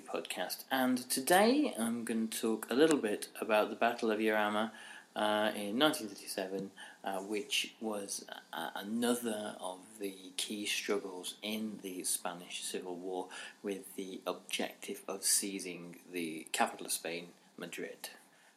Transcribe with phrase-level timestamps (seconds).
[0.00, 0.64] Podcast.
[0.70, 4.70] And today I'm going to talk a little bit about the Battle of Jarama
[5.16, 6.70] uh, in 1937,
[7.04, 13.26] uh, which was uh, another of the key struggles in the Spanish Civil War
[13.62, 18.10] with the objective of seizing the capital of Spain, Madrid.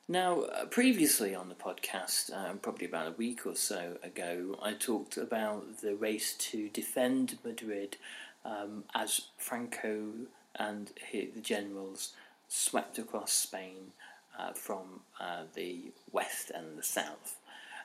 [0.08, 4.74] Now, uh, previously on the podcast, um, probably about a week or so ago, I
[4.74, 7.98] talked about the race to defend Madrid
[8.44, 10.12] um, as Franco
[10.56, 12.14] and his, the generals
[12.48, 13.94] swept across Spain
[14.38, 17.38] uh, from uh, the west and the south.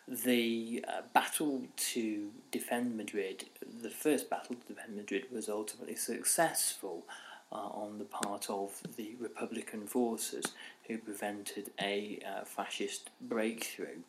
[0.08, 3.47] The uh, battle to defend Madrid,
[3.83, 7.05] the first battle to defend Madrid, was ultimately successful
[7.53, 10.52] uh, on the part of the Republican forces
[10.86, 14.01] who prevented a uh, fascist breakthrough.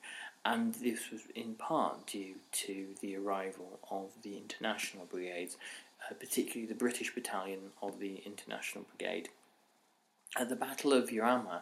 [0.45, 5.57] And this was in part due to the arrival of the international brigades,
[6.09, 9.29] uh, particularly the British battalion of the International Brigade.
[10.37, 11.61] At the Battle of Jarama,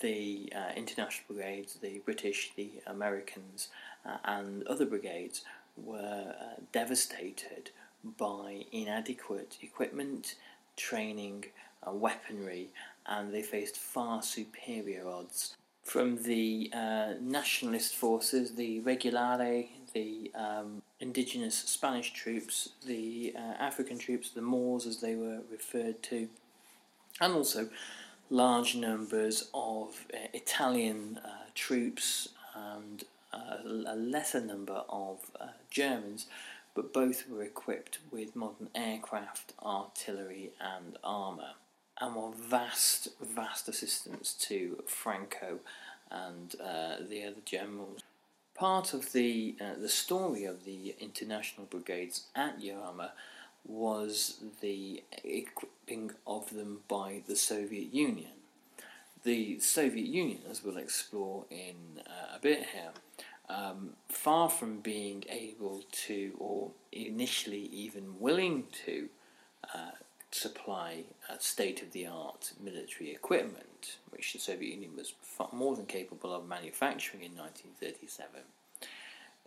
[0.00, 3.68] the uh, international brigades, the British, the Americans,
[4.04, 5.42] uh, and other brigades
[5.76, 7.70] were uh, devastated
[8.16, 10.36] by inadequate equipment,
[10.76, 11.46] training,
[11.86, 12.68] uh, weaponry,
[13.06, 20.82] and they faced far superior odds from the uh, nationalist forces, the Regulare, the um,
[21.00, 26.28] indigenous Spanish troops, the uh, African troops, the Moors as they were referred to,
[27.20, 27.68] and also
[28.30, 36.26] large numbers of uh, Italian uh, troops and uh, a lesser number of uh, Germans,
[36.74, 41.52] but both were equipped with modern aircraft, artillery, and armour,
[42.00, 45.58] and were vast, vast assistance to Franco
[46.10, 48.02] and uh, the other generals.
[48.58, 53.10] Part of the uh, the story of the international brigades at Jarama
[53.64, 58.32] was the equipping of them by the Soviet Union.
[59.22, 62.90] The Soviet Union, as we'll explore in uh, a bit here,
[63.48, 69.08] um, far from being able to, or initially even willing to,
[69.72, 69.92] uh,
[70.30, 75.76] supply uh, state of the art military equipment, which the Soviet Union was far more
[75.76, 78.40] than capable of manufacturing in 1937.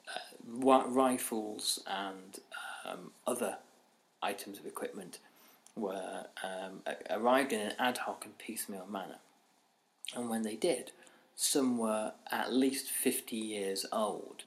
[0.08, 2.40] Uh, rifles and
[2.86, 3.58] um, other
[4.22, 5.20] items of equipment
[5.76, 9.20] were um, arrived in an ad hoc and piecemeal manner.
[10.16, 10.92] And when they did,
[11.36, 14.44] some were at least 50 years old.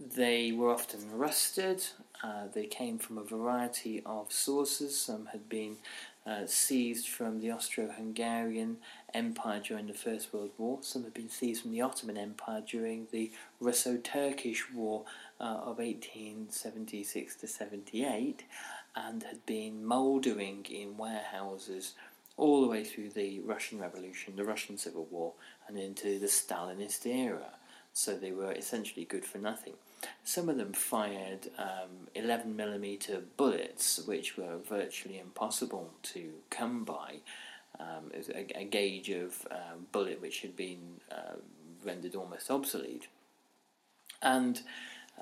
[0.00, 1.84] They were often rusted,
[2.22, 4.96] uh, they came from a variety of sources.
[4.96, 5.76] Some had been
[6.24, 8.76] uh, seized from the Austro Hungarian
[9.14, 13.06] Empire during the First World War, some had been seized from the Ottoman Empire during
[13.10, 15.04] the Russo Turkish War
[15.40, 18.44] uh, of 1876 to 78,
[18.94, 21.94] and had been mouldering in warehouses
[22.36, 25.32] all the way through the Russian Revolution, the Russian Civil War,
[25.66, 27.54] and into the Stalinist era.
[27.92, 29.74] So they were essentially good for nothing.
[30.24, 37.16] Some of them fired um, 11 millimeter bullets, which were virtually impossible to come by.
[37.80, 41.36] Um, a, a gauge of um, bullet which had been uh,
[41.84, 43.08] rendered almost obsolete.
[44.20, 44.60] And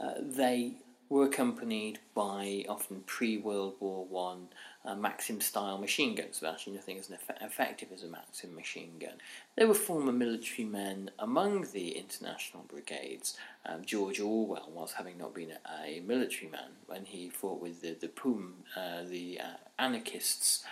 [0.00, 0.76] uh, they
[1.08, 4.48] were accompanied by often pre-World War One
[4.84, 7.10] uh, Maxim-style machine guns, actually nothing as
[7.40, 9.14] effective as a Maxim machine gun.
[9.56, 13.36] There were former military men among the international brigades.
[13.64, 17.82] Um, George Orwell was having not been a, a, military man when he fought with
[17.82, 20.64] the the POUM, uh, the uh, anarchists.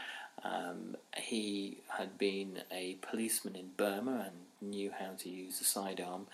[0.42, 6.26] Um, he had been a policeman in Burma and knew how to use the sidearm,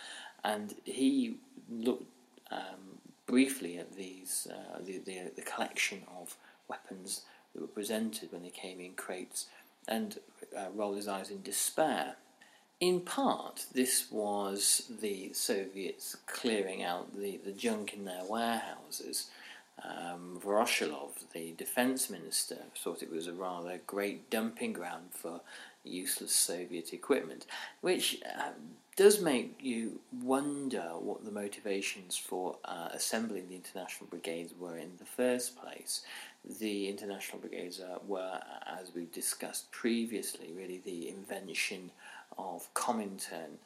[0.43, 1.37] and he
[1.71, 2.07] looked
[2.51, 3.00] um,
[3.31, 6.37] briefly at these uh, the, the, the collection of
[6.69, 7.23] weapons
[7.55, 9.47] that were presented when they came in crates,
[9.87, 10.19] and
[10.57, 12.17] uh, rolled his eyes in despair.
[12.81, 19.31] In part, this was the Soviets clearing out the, the junk in their warehouses
[19.85, 25.41] um, Voroshilov, the defense minister, thought it was a rather great dumping ground for
[25.85, 27.47] useless Soviet equipment,
[27.81, 28.51] which uh,
[28.97, 34.93] does make you wonder what the motivations for uh, assembling the international brigades were in
[34.99, 36.03] the first place.
[36.61, 41.91] The international brigades uh, were, as we discussed previously, really the invention
[42.39, 43.59] of Comintern.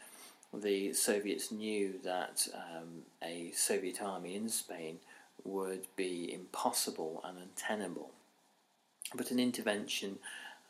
[0.53, 4.99] The Soviets knew that um, a Soviet army in Spain
[5.43, 8.11] would be impossible and untenable.
[9.17, 10.19] But an intervention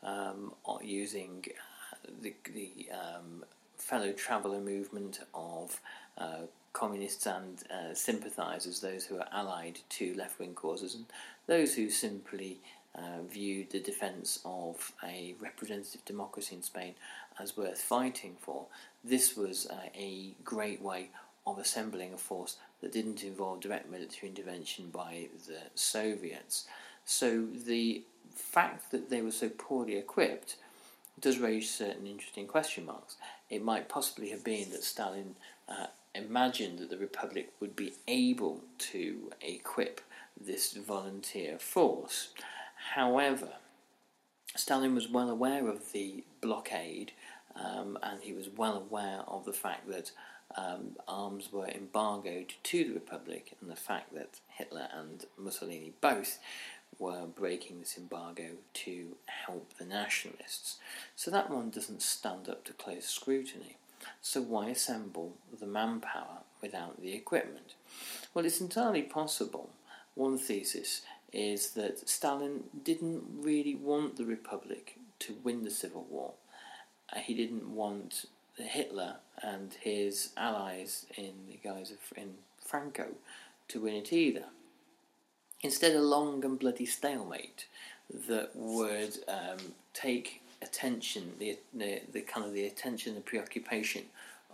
[0.05, 1.43] um, using
[1.93, 3.43] uh, the, the um,
[3.77, 5.81] fellow traveller movement of
[6.17, 6.43] uh,
[6.73, 11.05] communists and uh, sympathisers, those who are allied to left wing causes, and
[11.47, 12.59] those who simply
[12.95, 16.93] uh, viewed the defence of a representative democracy in Spain
[17.39, 18.65] as worth fighting for.
[19.03, 21.09] This was uh, a great way
[21.45, 26.67] of assembling a force that didn't involve direct military intervention by the Soviets.
[27.05, 28.03] So the
[28.33, 30.57] fact that they were so poorly equipped
[31.19, 33.15] does raise certain interesting question marks.
[33.49, 35.35] It might possibly have been that Stalin
[35.69, 40.01] uh, imagined that the Republic would be able to equip
[40.39, 42.29] this volunteer force.
[42.93, 43.53] However,
[44.55, 47.11] Stalin was well aware of the blockade
[47.55, 50.11] um, and he was well aware of the fact that
[50.55, 56.39] um, arms were embargoed to the Republic and the fact that Hitler and Mussolini both
[56.99, 60.77] were breaking this embargo to help the nationalists.
[61.15, 63.77] So that one doesn't stand up to close scrutiny.
[64.21, 67.75] So why assemble the manpower without the equipment?
[68.33, 69.69] Well, it's entirely possible.
[70.15, 71.01] One thesis
[71.33, 76.33] is that Stalin didn't really want the Republic to win the Civil War.
[77.13, 78.25] Uh, he didn't want
[78.57, 83.07] Hitler and his allies in the guise of in Franco
[83.67, 84.45] to win it either.
[85.65, 87.65] Instead, a long and bloody stalemate
[88.27, 89.57] that would um,
[89.95, 94.03] take attention, the, the, the kind of the attention and preoccupation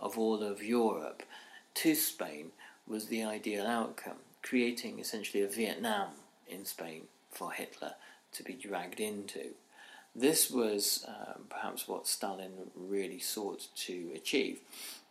[0.00, 1.22] of all of Europe
[1.74, 2.46] to Spain
[2.88, 6.08] was the ideal outcome, creating essentially a Vietnam
[6.48, 7.92] in Spain for Hitler
[8.32, 9.48] to be dragged into.
[10.16, 14.60] This was um, perhaps what Stalin really sought to achieve,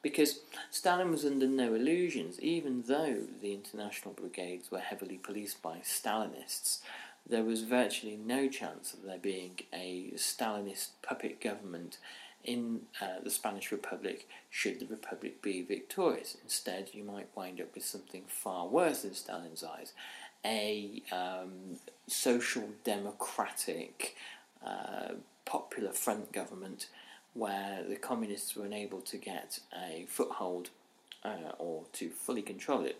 [0.01, 0.39] because
[0.69, 6.79] Stalin was under no illusions, even though the international brigades were heavily policed by Stalinists.
[7.27, 11.99] There was virtually no chance of there being a Stalinist puppet government
[12.43, 16.35] in uh, the Spanish Republic should the Republic be victorious.
[16.43, 19.93] Instead, you might wind up with something far worse in Stalin's eyes
[20.45, 21.77] a um,
[22.07, 24.15] social democratic
[24.65, 25.13] uh,
[25.45, 26.87] popular front government
[27.33, 30.69] where the communists were unable to get a foothold
[31.23, 32.99] uh, or to fully control it,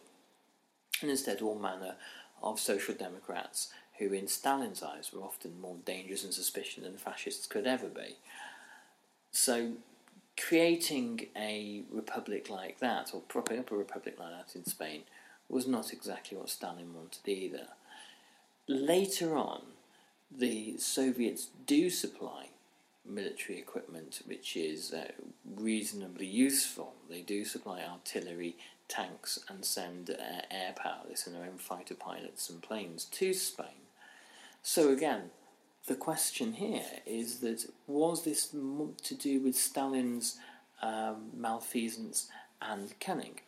[1.02, 1.96] and instead all manner
[2.42, 3.70] of social democrats
[4.00, 8.16] who, in Stalin's eyes, were often more dangerous and suspicious than fascists could ever be.
[9.32, 9.74] So,
[10.40, 15.04] creating a republic like that, or propping up a republic like that in Spain,
[15.50, 17.68] was not exactly what Stalin wanted either.
[18.68, 19.62] Later on,
[20.36, 22.51] the Soviets do supply
[23.06, 25.12] military equipment which is uh,
[25.56, 26.94] reasonably useful.
[27.10, 31.96] They do supply artillery, tanks, and send uh, air power, they send their own fighter
[31.96, 33.82] pilots and planes to Spain.
[34.64, 35.32] So, again,
[35.88, 40.38] the question here is that was this to do with Stalin's
[40.82, 42.30] um, malfeasance
[42.62, 43.40] and cunning?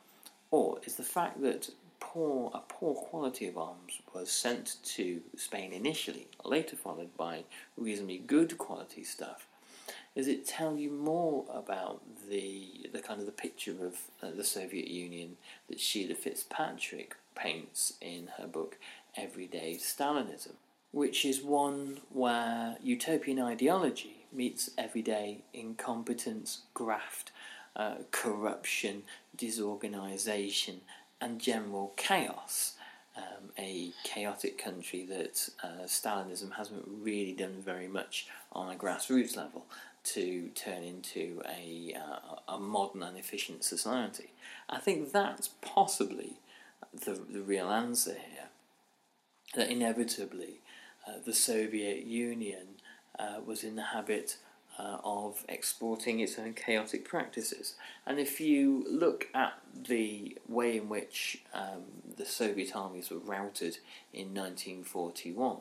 [0.50, 1.70] Or is the fact that
[2.14, 7.44] poor, a poor quality of arms was sent to Spain initially, later followed by
[7.76, 9.48] reasonably good quality stuff,
[10.16, 14.44] does it tell you more about the the kind of the picture of uh, the
[14.44, 18.78] Soviet Union that Sheila Fitzpatrick paints in her book
[19.18, 20.54] Everyday Stalinism,
[20.92, 27.32] which is one where utopian ideology meets everyday incompetence, graft,
[27.76, 29.04] uh, corruption,
[29.36, 30.82] disorganisation,
[31.24, 32.74] and general chaos.
[33.16, 39.36] um, a chaotic country that uh, Stalinism hasn't really done very much on a grassroots
[39.36, 39.66] level
[40.04, 44.34] to turn into a, uh, a modern and efficient society.
[44.70, 46.34] I think that's possibly
[46.92, 48.50] the, the real answer here.
[49.56, 50.62] That inevitably
[51.08, 52.68] uh, the Soviet Union
[53.20, 54.38] uh, was in the habit
[54.78, 57.76] uh, of exporting its own chaotic practices.
[58.06, 59.54] And if you look at
[59.88, 61.84] the way in which um,
[62.18, 63.78] the Soviet armies were routed
[64.14, 65.58] in 1941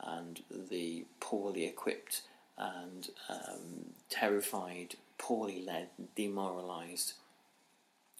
[0.00, 2.22] and the poorly equipped
[2.58, 7.14] and um, terrified, poorly led, demoralized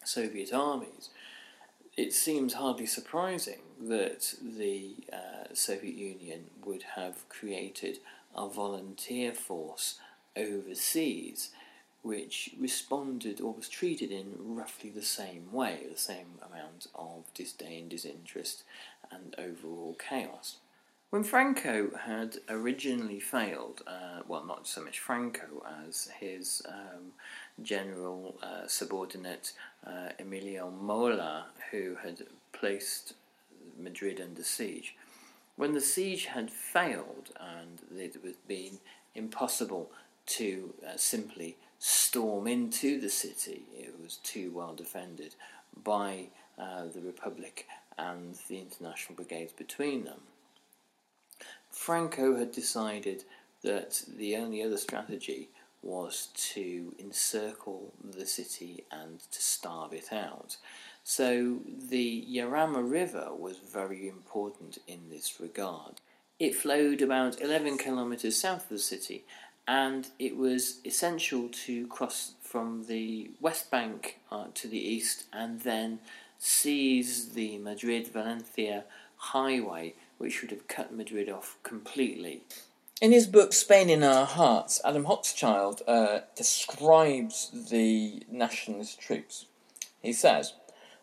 [0.04, 1.10] Soviet armies,
[1.96, 7.98] it seems hardly surprising that the uh, Soviet Union would have created
[8.34, 10.00] a volunteer force
[10.36, 11.50] overseas
[12.02, 17.88] which responded or was treated in roughly the same way, the same amount of disdain,
[17.88, 18.62] disinterest,
[19.10, 20.58] and overall chaos.
[21.08, 27.12] When Franco had originally failed, uh, well, not so much Franco as his um,
[27.62, 29.52] general uh, subordinate
[29.86, 33.14] uh, Emilio Mola, who had placed
[33.78, 34.94] Madrid under siege.
[35.56, 38.78] When the siege had failed and it had been
[39.14, 39.90] impossible
[40.26, 45.34] to uh, simply storm into the city, it was too well defended
[45.82, 46.28] by
[46.58, 47.66] uh, the Republic
[47.98, 50.20] and the international brigades between them.
[51.70, 53.24] Franco had decided
[53.62, 55.48] that the only other strategy
[55.82, 60.56] was to encircle the city and to starve it out.
[61.02, 61.58] So
[61.90, 66.00] the Jarama River was very important in this regard.
[66.38, 69.24] It flowed about 11 kilometres south of the city
[69.66, 75.60] and it was essential to cross from the west bank uh, to the east and
[75.62, 75.98] then
[76.38, 78.84] seize the Madrid Valencia
[79.16, 82.42] highway which would have cut Madrid off completely.
[83.00, 89.46] In his book Spain in Our Hearts, Adam Hochschild uh, describes the nationalist troops.
[90.00, 90.54] He says,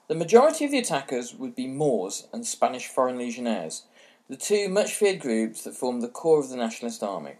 [0.07, 3.83] The majority of the attackers would be Moors and Spanish foreign legionnaires,
[4.29, 7.33] the two much feared groups that formed the core of the nationalist army.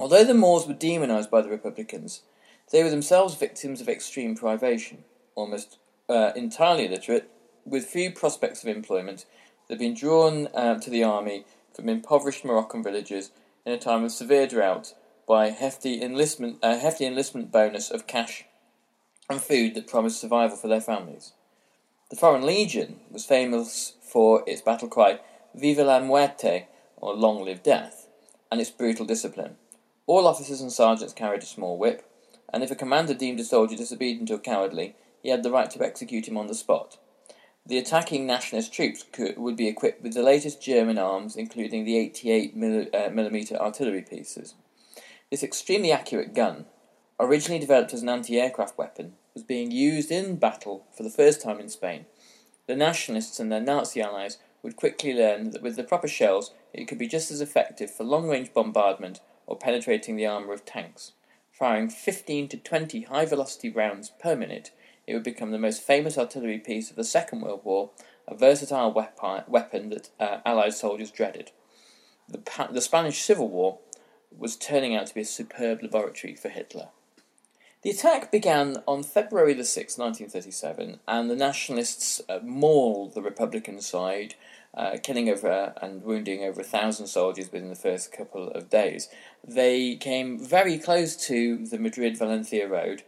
[0.00, 2.22] Although the Moors were demonized by the Republicans,
[2.70, 5.04] they were themselves victims of extreme privation,
[5.34, 5.78] almost
[6.08, 7.30] uh, entirely illiterate,
[7.64, 9.26] with few prospects of employment
[9.70, 13.30] They'd been drawn uh, to the army from impoverished Moroccan villages
[13.64, 14.94] in a time of severe drought
[15.28, 18.46] by a hefty enlistment, a hefty enlistment bonus of cash
[19.28, 21.34] and food that promised survival for their families.
[22.10, 25.20] The Foreign Legion was famous for its battle cry
[25.54, 26.66] "Viva la muerte"
[26.96, 28.08] or "Long live death,"
[28.50, 29.56] and its brutal discipline.
[30.10, 32.04] All officers and sergeants carried a small whip,
[32.52, 35.84] and if a commander deemed a soldier disobedient or cowardly, he had the right to
[35.84, 36.98] execute him on the spot.
[37.64, 41.96] The attacking nationalist troops could, would be equipped with the latest German arms, including the
[41.96, 44.56] 88 mm artillery pieces.
[45.30, 46.64] This extremely accurate gun,
[47.20, 51.40] originally developed as an anti aircraft weapon, was being used in battle for the first
[51.40, 52.06] time in Spain.
[52.66, 56.86] The nationalists and their Nazi allies would quickly learn that with the proper shells it
[56.88, 59.20] could be just as effective for long range bombardment
[59.50, 61.12] or penetrating the armour of tanks.
[61.50, 64.70] Firing 15 to 20 high velocity rounds per minute
[65.06, 67.90] it would become the most famous artillery piece of the Second World War,
[68.28, 71.50] a versatile weapon that uh, Allied soldiers dreaded.
[72.28, 72.40] The,
[72.70, 73.80] the Spanish Civil War
[74.30, 76.90] was turning out to be a superb laboratory for Hitler.
[77.82, 83.80] The attack began on February the 6th, 1937, and the nationalists uh, mauled the Republican
[83.80, 84.34] side,
[84.74, 89.08] uh, killing over and wounding over a thousand soldiers within the first couple of days.
[89.46, 93.02] They came very close to the Madrid Valencia road,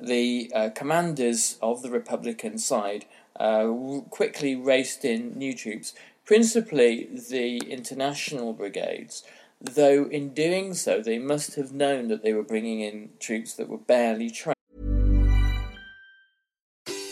[0.00, 3.06] the uh, commanders of the Republican side
[3.38, 3.68] uh,
[4.10, 9.24] quickly raced in new troops, principally the international brigades,
[9.60, 13.68] though in doing so they must have known that they were bringing in troops that
[13.68, 14.54] were barely trained.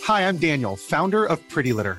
[0.05, 1.99] Hi, I'm Daniel, founder of Pretty Litter.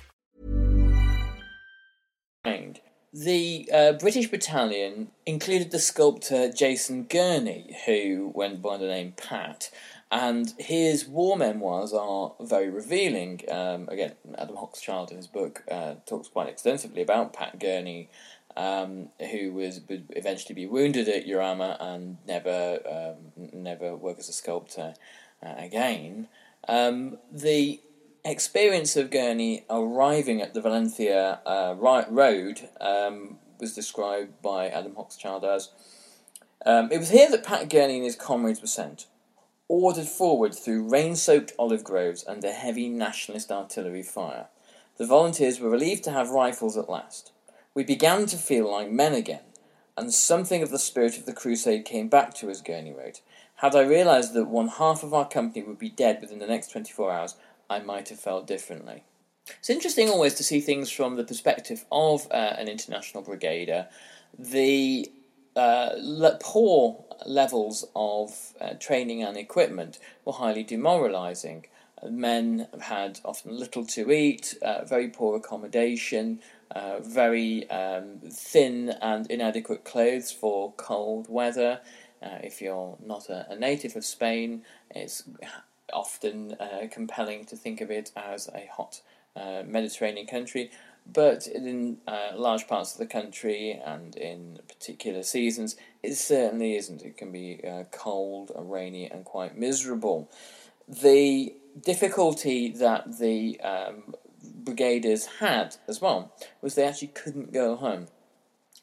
[3.13, 9.69] The uh, British battalion included the sculptor Jason Gurney, who went by the name Pat,
[10.09, 13.41] and his war memoirs are very revealing.
[13.51, 18.09] Um, again, Adam Hochschild in his book uh, talks quite extensively about Pat Gurney,
[18.55, 24.29] um, who was would eventually be wounded at Jarama and never um, never work as
[24.29, 24.93] a sculptor
[25.45, 26.29] uh, again.
[26.69, 27.81] Um, the
[28.23, 34.93] experience of Gurney arriving at the Valencia uh, right road um, was described by Adam
[34.93, 35.69] Hochschild as
[36.65, 39.07] um, it was here that Pat Gurney and his comrades were sent,
[39.67, 44.47] ordered forward through rain soaked olive groves under heavy nationalist artillery fire.
[44.97, 47.31] The volunteers were relieved to have rifles at last.
[47.73, 49.41] We began to feel like men again,
[49.97, 53.21] and something of the spirit of the crusade came back to us, Gurney wrote.
[53.55, 56.71] Had I realised that one half of our company would be dead within the next
[56.71, 57.35] 24 hours,
[57.71, 59.03] I might have felt differently.
[59.59, 63.87] It's interesting always to see things from the perspective of uh, an international brigadier.
[64.37, 65.09] The
[65.55, 71.65] uh, le- poor levels of uh, training and equipment were highly demoralising.
[72.03, 76.39] Men had often little to eat, uh, very poor accommodation,
[76.71, 81.79] uh, very um, thin and inadequate clothes for cold weather.
[82.21, 85.23] Uh, if you're not a, a native of Spain, it's
[85.93, 89.01] often uh, compelling to think of it as a hot
[89.35, 90.71] uh, Mediterranean country,
[91.11, 97.01] but in uh, large parts of the country and in particular seasons, it certainly isn't.
[97.01, 100.29] It can be uh, cold, rainy, and quite miserable.
[100.87, 104.13] The difficulty that the um,
[104.63, 108.07] brigaders had as well was they actually couldn't go home.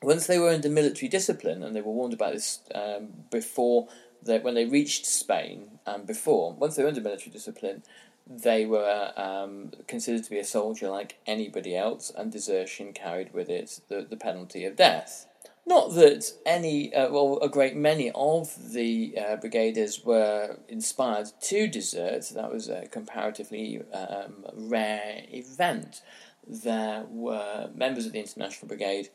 [0.03, 3.89] Once they were under military discipline, and they were warned about this um, before
[4.23, 7.83] that when they reached Spain um, before, once they were under military discipline,
[8.27, 13.49] they were um, considered to be a soldier like anybody else, and desertion carried with
[13.49, 15.27] it the, the penalty of death.
[15.67, 21.69] Not that any, uh, well, a great many of the uh, brigaders were inspired to
[21.69, 22.31] desert.
[22.35, 26.01] That was a comparatively um, rare event.
[26.47, 29.11] There were members of the International Brigade,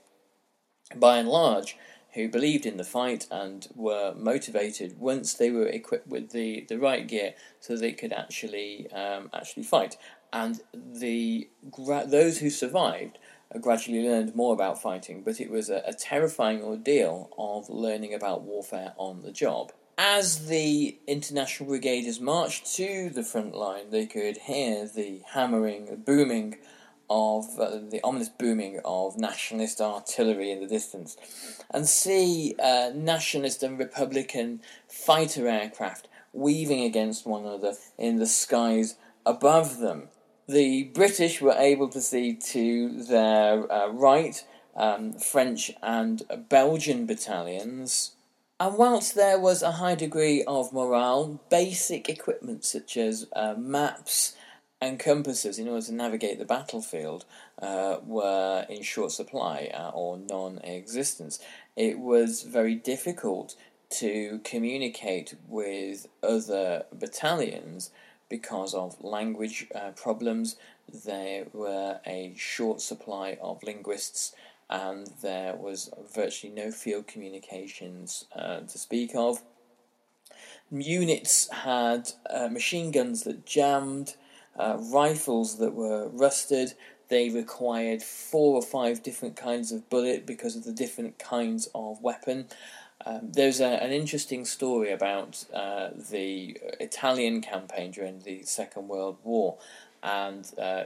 [0.96, 1.76] by and large,
[2.14, 6.78] who believed in the fight and were motivated once they were equipped with the, the
[6.78, 9.98] right gear so they could actually um, actually fight.
[10.32, 11.48] And the
[12.08, 13.20] those who survived
[13.62, 18.42] gradually learned more about fighting, but it was a, a terrifying ordeal of learning about
[18.42, 19.72] warfare on the job.
[19.96, 25.96] As the international brigaders marched to the front line, they could hear the hammering, the
[25.96, 26.58] booming
[27.10, 31.18] of uh, the ominous booming of nationalist artillery in the distance
[31.72, 38.96] and see uh, nationalist and republican fighter aircraft weaving against one another in the skies
[39.26, 40.10] above them.
[40.48, 44.44] The British were able to see to their uh, right
[44.76, 48.16] um, French and Belgian battalions.
[48.60, 54.36] And whilst there was a high degree of morale, basic equipment such as uh, maps
[54.84, 57.24] and compasses in order to navigate the battlefield
[57.62, 61.40] uh, were in short supply uh, or non existence.
[61.78, 63.56] It was very difficult
[64.02, 67.92] to communicate with other battalions
[68.28, 70.58] because of language uh, problems.
[70.92, 74.34] There were a short supply of linguists,
[74.70, 79.42] and there was virtually no field communications uh, to speak of.
[80.72, 84.16] Units had uh, machine guns that jammed
[84.58, 86.74] uh, rifles that were rusted.
[87.10, 92.02] They required four or five different kinds of bullet because of the different kinds of
[92.02, 92.48] weapon.
[93.06, 99.18] Um, there's a, an interesting story about uh, the Italian campaign during the Second World
[99.24, 99.58] War
[100.02, 100.84] and uh,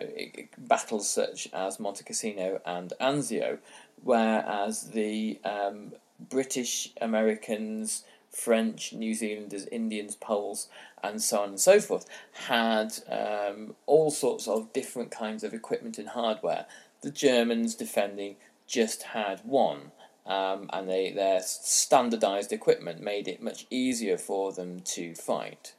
[0.57, 3.57] battles such as Monte Cassino and Anzio,
[4.03, 10.67] whereas the um, British Americans, French, New Zealanders, Indians, Poles,
[11.03, 12.05] and so on and so forth
[12.47, 16.65] had um, all sorts of different kinds of equipment and hardware.
[17.01, 18.35] The Germans defending
[18.67, 19.91] just had one.
[20.25, 25.73] Um, and they, their standardized equipment made it much easier for them to fight.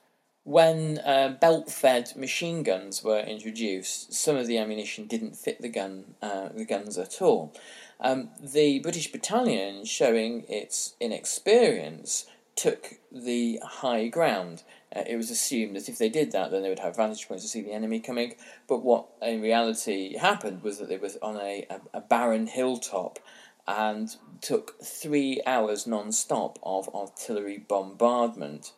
[0.44, 5.68] When uh, belt fed machine guns were introduced, some of the ammunition didn't fit the,
[5.68, 7.54] gun, uh, the guns at all.
[8.00, 12.24] Um, the British battalion, showing its inexperience,
[12.58, 14.64] took the high ground.
[14.94, 17.44] Uh, it was assumed that if they did that, then they would have vantage points
[17.44, 18.34] to see the enemy coming.
[18.66, 23.20] But what in reality happened was that it was on a, a, a barren hilltop
[23.66, 28.72] and took three hours non stop of artillery bombardment.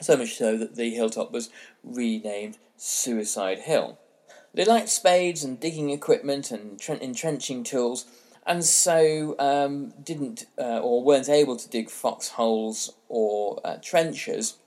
[0.00, 1.50] So much so that the hilltop was
[1.82, 3.98] renamed Suicide Hill.
[4.54, 8.04] They lacked spades and digging equipment and entrenching tools,
[8.46, 14.58] and so um, didn't uh, or weren't able to dig foxholes or uh, trenches,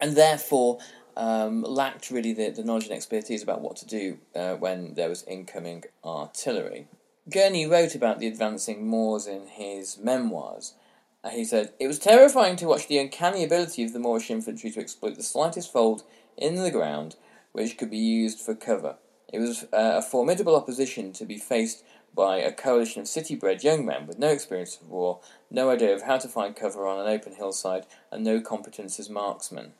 [0.00, 0.78] and therefore
[1.16, 5.08] um, lacked really the, the knowledge and expertise about what to do uh, when there
[5.08, 6.86] was incoming artillery.
[7.30, 10.74] Gurney wrote about the advancing Moors in his memoirs.
[11.22, 14.70] Uh, he said, It was terrifying to watch the uncanny ability of the Moorish infantry
[14.72, 16.02] to exploit the slightest fold
[16.36, 17.16] in the ground
[17.52, 18.96] which could be used for cover.
[19.32, 21.84] It was uh, a formidable opposition to be faced
[22.14, 25.20] by a coalition of city bred young men with no experience of war,
[25.50, 29.08] no idea of how to find cover on an open hillside, and no competence as
[29.08, 29.72] marksmen.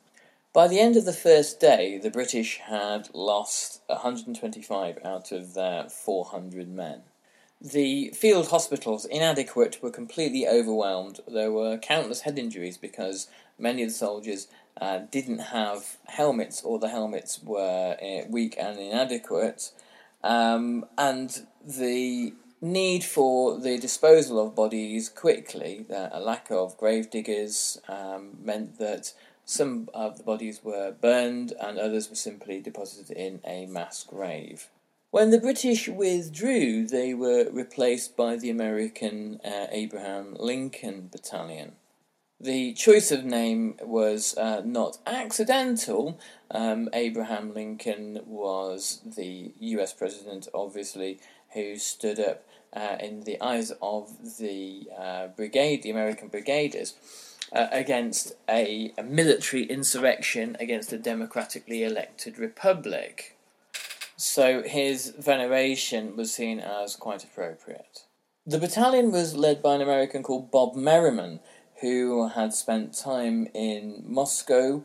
[0.53, 5.89] By the end of the first day, the British had lost 125 out of their
[5.89, 7.03] 400 men.
[7.59, 11.21] The field hospitals, inadequate, were completely overwhelmed.
[11.27, 14.49] There were countless head injuries because many of the soldiers
[14.81, 19.71] uh, didn't have helmets or the helmets were uh, weak and inadequate.
[20.23, 27.81] Um, and the need for the disposal of bodies quickly, a lack of grave diggers,
[27.89, 29.13] um, meant that
[29.45, 34.69] some of the bodies were burned and others were simply deposited in a mass grave.
[35.11, 41.73] When the British withdrew, they were replaced by the American uh, Abraham Lincoln Battalion.
[42.43, 46.19] The choice of name was uh, not accidental.
[46.51, 51.21] Um, Abraham Lincoln was the US president, obviously,
[51.55, 56.95] who stood up uh, in the eyes of the uh, brigade, the American brigaders,
[57.53, 63.37] uh, against a, a military insurrection against a democratically elected republic.
[64.17, 68.07] So his veneration was seen as quite appropriate.
[68.45, 71.39] The battalion was led by an American called Bob Merriman,
[71.83, 74.85] who had spent time in Moscow.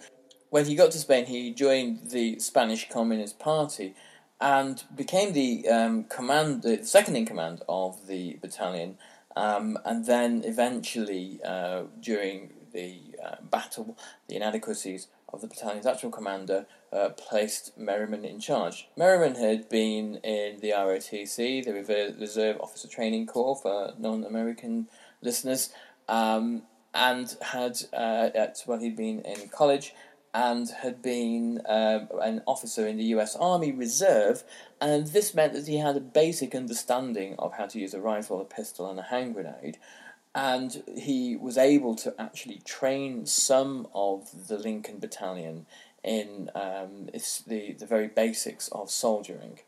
[0.49, 3.93] When he got to Spain, he joined the Spanish Communist Party
[4.41, 8.97] and became the um, command, the second in command of the battalion.
[9.35, 13.95] Um, and then eventually, uh, during the uh, battle,
[14.27, 18.87] the inadequacies of the battalion's actual commander uh, placed Merriman in charge.
[18.97, 24.87] Merriman had been in the ROTC, the Reserve Officer Training Corps for non American
[25.21, 25.69] listeners,
[26.07, 26.63] um,
[26.97, 29.93] and had, uh, at, well, he'd been in college
[30.33, 34.43] and had been uh, an officer in the US Army Reserve,
[34.81, 38.41] and this meant that he had a basic understanding of how to use a rifle,
[38.41, 39.77] a pistol, and a hand grenade
[40.37, 45.65] and he was able to actually train some of the Lincoln Battalion
[46.03, 47.09] in um,
[47.47, 49.59] the, the very basics of soldiering.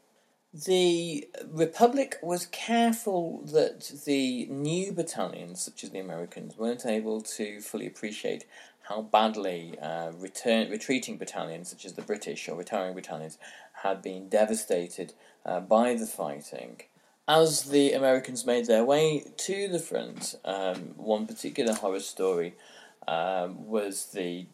[0.54, 7.62] The Republic was careful that the new battalions, such as the Americans, weren't able to
[7.62, 8.46] fully appreciate
[8.82, 13.38] how badly uh, return, retreating battalions, such as the British or retiring battalions,
[13.84, 15.14] had been devastated
[15.46, 16.82] uh, by the fighting
[17.30, 22.56] as the Americans made their way to the front, um, one particular horror story
[23.08, 24.48] um, was the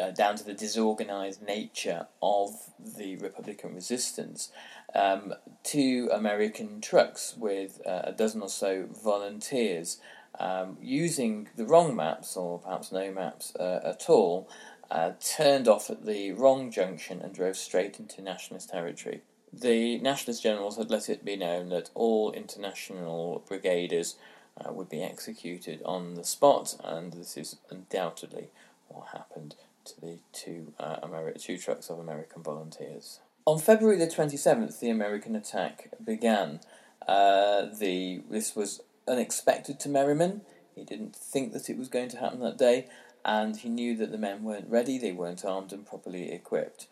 [0.00, 4.50] uh, down to the disorganized nature of the Republican resistance.
[4.94, 9.98] Um, two American trucks with uh, a dozen or so volunteers
[10.38, 14.48] um, using the wrong maps, or perhaps no maps uh, at all,
[14.90, 20.42] uh, turned off at the wrong junction and drove straight into nationalist territory the nationalist
[20.42, 24.14] generals had let it be known that all international brigaders
[24.58, 28.48] uh, would be executed on the spot, and this is undoubtedly
[28.88, 33.20] what happened to the two uh, Ameri- two trucks of American volunteers.
[33.44, 36.60] On February the twenty seventh, the American attack began.
[37.08, 40.42] Uh, the this was unexpected to Merriman.
[40.76, 42.86] He didn't think that it was going to happen that day,
[43.24, 46.86] and he knew that the men weren't ready, they weren't armed and properly equipped.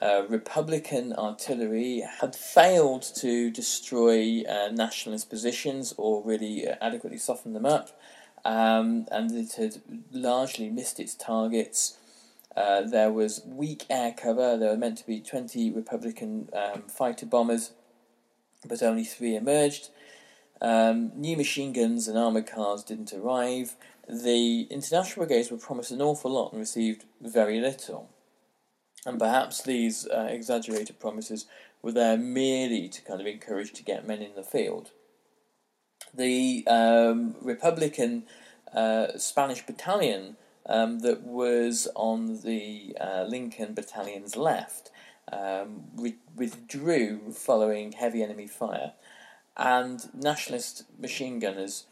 [0.00, 7.54] Uh, Republican artillery had failed to destroy uh, nationalist positions or really uh, adequately soften
[7.54, 8.00] them up,
[8.44, 9.82] um, and it had
[10.12, 11.97] largely missed its targets.
[12.58, 14.56] Uh, there was weak air cover.
[14.56, 17.70] There were meant to be 20 Republican um, fighter bombers,
[18.66, 19.90] but only three emerged.
[20.60, 23.76] Um, new machine guns and armoured cars didn't arrive.
[24.08, 28.10] The international brigades were promised an awful lot and received very little.
[29.06, 31.46] And perhaps these uh, exaggerated promises
[31.80, 34.90] were there merely to kind of encourage to get men in the field.
[36.12, 38.24] The um, Republican
[38.74, 40.36] uh, Spanish battalion
[40.68, 44.90] um, that was on the uh, Lincoln battalion's left
[45.32, 48.92] um, re- withdrew following heavy enemy fire,
[49.56, 51.86] and nationalist machine gunners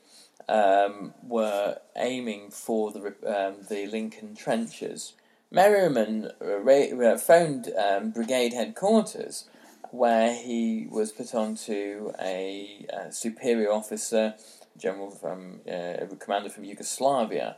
[0.48, 5.14] um, were aiming for the um, the Lincoln trenches.
[5.50, 9.48] Merriman uh, phoned um, brigade headquarters,
[9.90, 14.34] where he was put on to a, a superior officer,
[14.76, 17.56] general from uh, commander from Yugoslavia,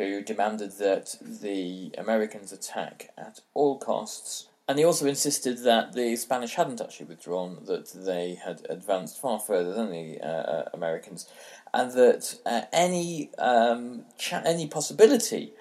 [0.00, 4.48] who demanded that the Americans attack at all costs.
[4.66, 9.38] And he also insisted that the Spanish hadn't actually withdrawn, that they had advanced far
[9.38, 11.28] further than the uh, uh Americans,
[11.74, 15.52] and that uh, any um, cha- any possibility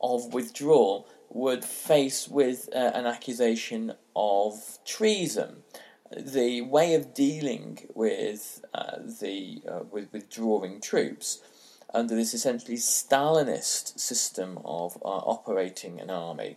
[0.00, 5.62] of withdrawal would face with uh, an accusation of treason.
[6.16, 11.42] The way of dealing with uh, the uh, with withdrawing troops
[11.94, 16.56] under this essentially Stalinist system of uh, operating an army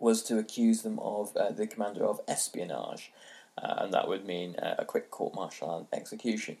[0.00, 3.12] was to accuse them of uh, the commander of espionage,
[3.62, 6.56] uh, and that would mean a quick court martial and execution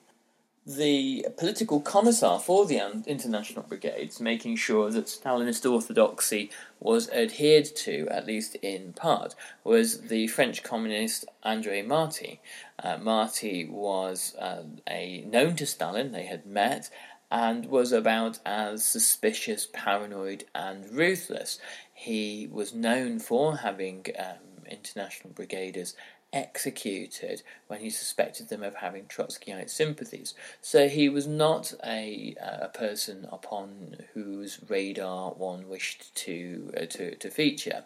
[0.64, 8.06] the political commissar for the international brigades, making sure that Stalinist orthodoxy was adhered to,
[8.08, 12.40] at least in part, was the French communist Andre Marty.
[12.78, 16.90] Uh, Marty was uh, a known to Stalin; they had met,
[17.32, 21.58] and was about as suspicious, paranoid, and ruthless.
[21.94, 25.94] He was known for having um, international brigaders
[26.34, 30.34] executed when he suspected them of having Trotskyite sympathies.
[30.60, 36.84] So he was not a, uh, a person upon whose radar one wished to, uh,
[36.86, 37.84] to, to feature.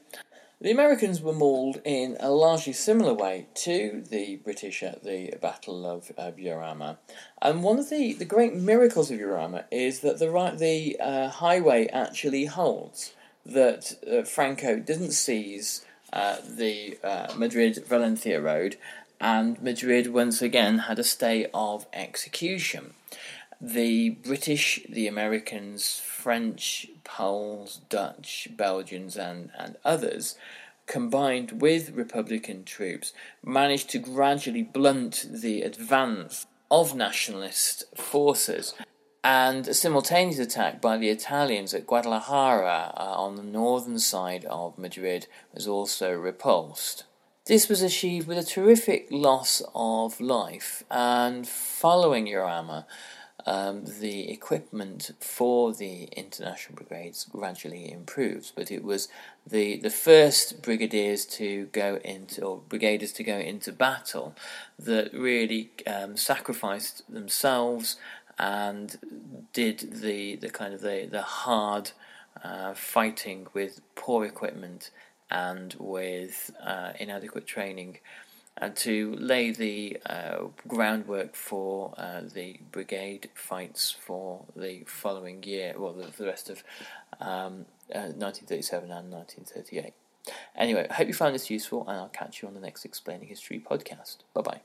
[0.59, 5.85] The Americans were mauled in a largely similar way to the British at the Battle
[5.85, 6.39] of, of.
[7.43, 11.29] And one of the, the great miracles of Jarama is that the, right, the uh,
[11.29, 13.13] highway actually holds,
[13.45, 18.77] that uh, Franco didn't seize uh, the uh, Madrid Valencia road,
[19.21, 22.95] and Madrid once again had a stay of execution.
[23.61, 30.37] The British, the Americans, French, Poles, Dutch, Belgians, and, and others,
[30.87, 33.13] combined with Republican troops,
[33.45, 38.75] managed to gradually blunt the advance of nationalist forces
[39.27, 44.79] and a simultaneous attack by the Italians at Guadalajara uh, on the northern side of
[44.79, 47.03] Madrid was also repulsed.
[47.45, 52.85] This was achieved with a terrific loss of life, and following Jarama,
[53.47, 59.09] um, the equipment for the international brigades gradually improved, but it was
[59.47, 64.35] the, the first brigadiers to go into, or brigaders to go into battle,
[64.79, 67.97] that really um, sacrificed themselves
[68.39, 68.99] and
[69.53, 71.93] did the, the kind of the, the hard
[72.43, 74.91] uh, fighting with poor equipment
[75.31, 77.99] and with uh, inadequate training
[78.59, 85.75] and to lay the uh, groundwork for uh, the brigade fights for the following year,
[85.77, 86.65] well, the, the rest of
[87.21, 89.93] um, 1937 uh, and 1938.
[90.57, 93.29] Anyway, I hope you found this useful, and I'll catch you on the next Explaining
[93.29, 94.19] History podcast.
[94.35, 94.61] Bye bye.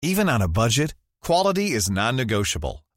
[0.00, 2.84] Even on a budget, quality is non negotiable.